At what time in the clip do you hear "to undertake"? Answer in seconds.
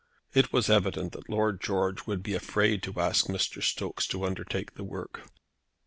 4.07-4.73